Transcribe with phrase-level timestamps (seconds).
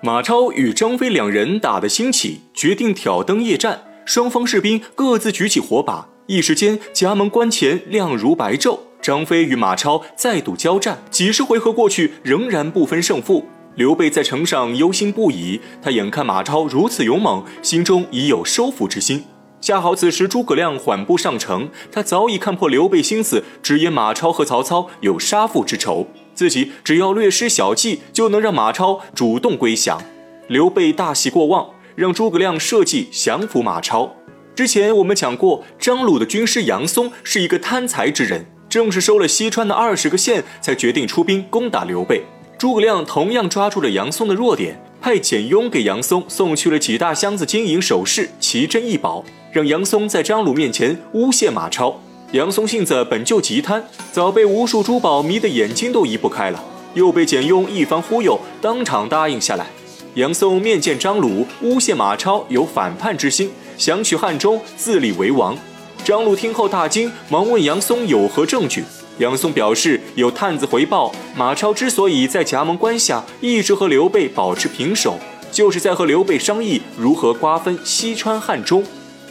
[0.00, 3.82] 马超与张飞两人打得兴起，决定挑灯夜战。
[4.04, 8.78] 双方士兵各自举起火把，一时间夹门关前亮如白昼。
[9.02, 13.44] 张飞与马超再度交战，几十回合过去，仍然不分胜负。
[13.74, 19.24] 刘备在城上忧心不已，他眼看马超如此勇猛，心中已有收服之心。
[19.60, 26.06] 恰好此时诸葛亮缓步上城，他早已看破刘备心思，直言马超和曹操有杀父之仇，
[26.38, 30.00] 自己只要略施小计，就能让马超主动归降。
[30.46, 34.14] 刘备大喜过望，让诸葛亮设计降服马超。
[34.54, 42.22] 之前我们讲过，张鲁的军师杨松是一个贪财之人，正是收了西川的二十个县，才决定出兵攻打刘备。
[42.56, 52.00] 诸葛亮同样抓住了杨松的弱点，派简雍给杨松送去了几大箱子金银首饰、奇珍异宝，让杨松在张鲁面前诬陷马超。
[52.32, 53.82] 杨松性子本就极贪，
[54.12, 59.64] 早被无数珠宝迷得眼睛都移不开了，又被简雍一番忽悠，当场答应下来。
[60.12, 65.56] 杨松面见张鲁，诬陷马超有反叛之心，想取汉中自立为王。
[66.04, 68.84] 张鲁听后大惊，忙问杨松有何证据。
[69.16, 75.18] 杨松表示，有探子回报，马超之所以在葭萌关下一直和刘备保持平手，
[75.50, 78.84] 就是在和刘备商议如何瓜分西川汉中。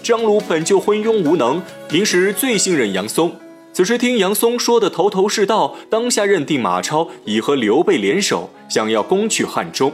[0.07, 3.35] 张鲁本就昏庸无能，平时最信任杨松，
[3.73, 9.91] 此时听杨松说的头头是道，当下认定马超已和刘备联手，想要攻取汉中，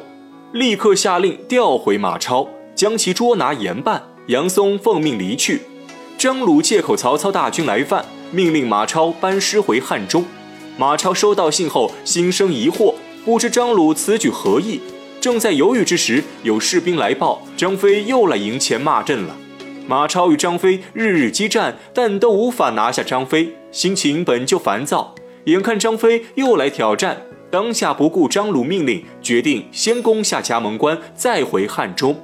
[0.52, 4.04] 立刻下令调回马超，将其捉拿严办。
[4.28, 5.62] 杨松奉命离去，
[6.16, 8.06] 张鲁借口曹操大军来犯。
[8.30, 10.24] 命令马超班师回汉中。
[10.78, 12.94] 马超收到信后，心生疑惑，
[13.26, 14.80] 不知张鲁此举何意。
[15.20, 19.36] 正在犹豫之时，有士兵来报，张飞又来营前骂阵了。
[19.86, 25.14] 马超与张飞日日激战，但都无法拿下张飞，心情本就烦躁。
[25.46, 32.16] 眼看张飞又来挑战，当下不顾张鲁命令，决定先攻下葭萌关，再回汉中。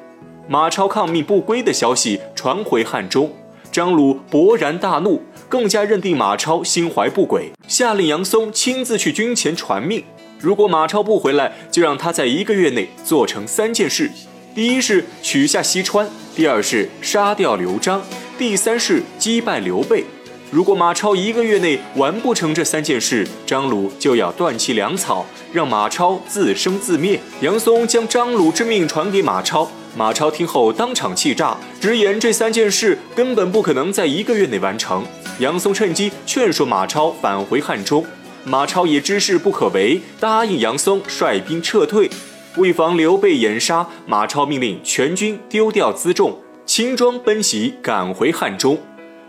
[0.47, 3.31] 马超抗命不归的消息传回汉中，
[3.71, 5.21] 张鲁勃然大怒。
[5.49, 10.03] 更加认定马超心怀不轨，下令杨松亲自去军前传命。
[10.39, 14.11] 如果马超不回来，就让他在一个月内做成三件事：
[14.59, 16.05] 第一是取下西川，
[16.35, 18.03] 第二是杀掉刘璋，
[18.37, 20.03] 第三是击败刘备。
[20.51, 27.17] 如果马超一个月内完不成这三件事，张鲁就要断其粮草，让马超自生自灭。
[27.39, 35.05] 杨松将张鲁之命传给马超，马超听后当场气炸，直言这三件事根本不可能在一个月内完成。
[35.39, 38.05] 杨松趁机劝说马超返回汉中，
[38.43, 42.09] 马超也知事不可为，答应杨松率兵撤退。
[42.57, 48.77] 为防刘备掩杀，马超命令全军丢掉辎重，轻装奔袭，赶回汉中。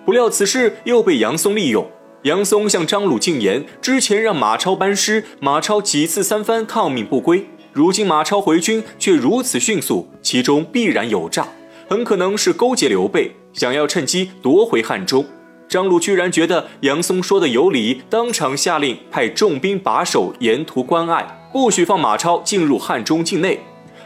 [0.04, 1.88] 不料此事又被杨松利用。
[2.22, 11.46] 杨松向张鲁进言，之前让马超班师，马超几次三番抗命不归，如今马超回军却如此迅速，其中必然有诈，
[11.88, 15.24] 很可能是勾结刘备，想要趁机夺回汉中。
[15.68, 23.60] 张鲁居然觉得杨松说的有理，当场下令派重兵把守沿途关隘，不许放马超进入汉中境内。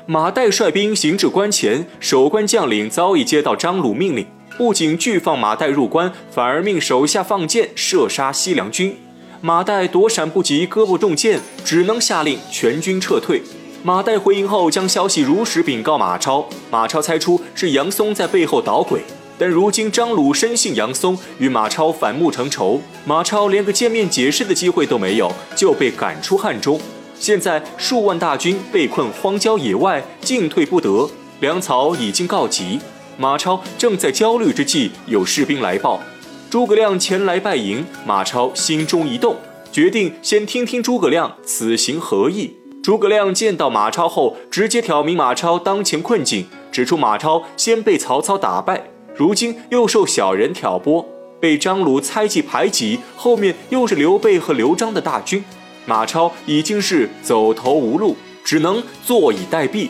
[0.06, 8.96] 马岱率兵行至关前，守关将领早已接到张鲁命令，不仅拒放马岱入关，反而命手下放箭射杀西凉军。
[9.40, 13.42] 马岱躲闪不及，胳膊中箭，只能下令全军撤退。
[13.82, 19.02] 马岱回营后，将消息如实禀告马超，马超猜出是杨松在背后捣鬼。
[19.36, 26.80] 但如今张鲁深信杨松与马超反目成仇，马超连个见面解释的机会都没有，就被赶出汉中。
[27.18, 31.08] 现在数万大军被困荒郊野外，进退不得，
[31.40, 32.80] 粮草已经告急。
[33.16, 36.00] 马超正在焦虑之际，有士兵来报，
[36.50, 37.86] 诸葛亮前来拜迎。
[38.04, 39.36] 马超心中一动，
[39.70, 42.56] 决定先听听诸葛亮此行何意。
[42.82, 48.84] 诸葛亮见到马超后，直接挑明马超当前困境，指出马超先被曹操打败。
[49.16, 51.06] 如今又受小人挑拨，
[51.40, 55.42] 被张鲁猜忌排挤，后面又是刘备和刘璋的大军，
[55.86, 59.88] 马超已经是走投无路，只能坐以待毙。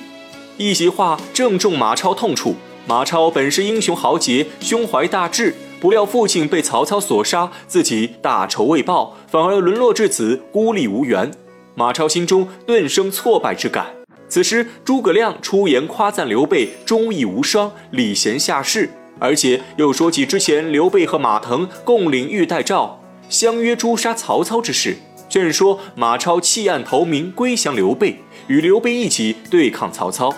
[0.57, 2.55] 一席话正中马超痛处。
[2.87, 11.31] 马超本是英雄豪杰，胸怀大志，不料父亲被曹操所杀，自己大仇未报，反而沦落至此，孤立无援。
[11.75, 13.87] 马超心中顿生挫败之感。
[14.29, 18.91] 此时诸葛亮出言夸赞刘备忠义无双，礼贤下士。
[19.19, 23.01] 而且又说起之前刘备和马腾共领玉带诏，
[23.31, 24.97] 相约诛杀曹操之事，
[25.35, 30.33] 劝说马超弃暗投明，归降刘备，与刘备一起对抗曹操。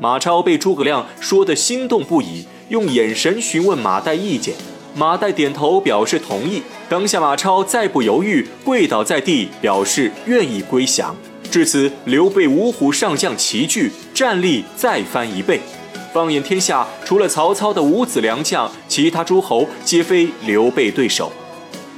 [0.00, 4.54] 马超被诸葛亮说得心动不已，用眼神询问马岱意见，
[4.94, 6.62] 马岱点头表示同意。
[6.88, 11.14] 当下马超再不犹豫，跪倒在地，表示愿意归降。
[11.50, 15.60] 至此，刘备五虎上将齐聚，战力再翻一倍。
[16.14, 21.30] 放眼天下，除了曹操的五子良将，其他诸侯皆非刘备对手。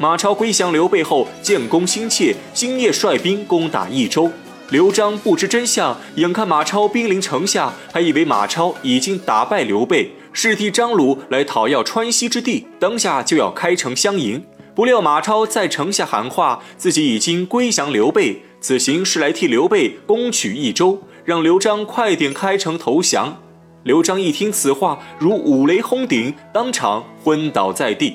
[0.00, 4.32] 马超归降刘备后，建功心切，今夜率兵攻打益州。
[4.70, 14.42] 刘璋不知真相，眼看马超兵临城下，还以为马超已经打败刘备，是替张鲁来讨要川西之地，当下就要开城相迎。
[14.74, 23.36] 不料马超在城下喊话，自己已经归降刘备，此行是来替刘备攻取益州，让刘璋快点开城投降。
[23.82, 28.14] 刘璋一听此话，如五雷轰顶，当场昏倒在地。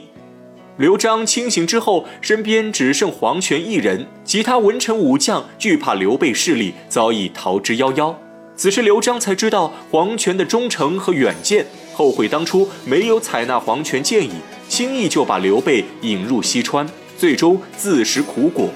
[0.78, 8.14] 刘璋清醒之后，身边只剩黄权一人，其他文臣武将惧怕刘备势力，早已逃之夭夭。
[8.58, 14.32] 此时刘璋才知道黄权的忠诚和远见，后悔当初没有采纳黄权建议，
[14.68, 16.86] 轻易就把刘备引入西川，
[17.18, 18.70] 最终自食苦果。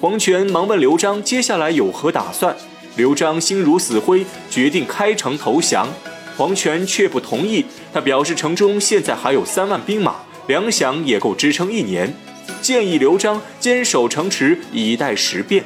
[0.00, 2.56] 黄权忙问刘璋接下来有何打算，
[2.96, 5.86] 刘璋心如死灰，决定开城投降。
[6.38, 12.14] 黄权却不同意，他表示城中现在还有三万兵马，粮饷也够支撑一年，
[12.62, 15.64] 建议刘璋坚守城池以待时变。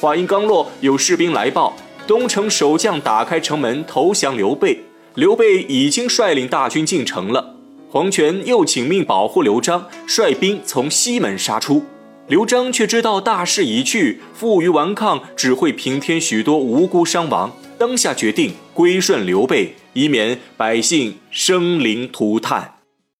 [0.00, 1.76] 话音刚落，有士兵来报，
[2.06, 4.80] 东城守将打开城门投降刘备，
[5.14, 7.54] 刘备已经率领大军进城了。
[7.90, 11.84] 黄权又请命保护刘璋，率兵从西门杀出。
[12.26, 19.74] 刘璋却知道大势已去，负隅顽抗只会平添许多无辜伤亡，当下决定归顺刘备。
[19.94, 22.77] 以免百姓生灵涂炭。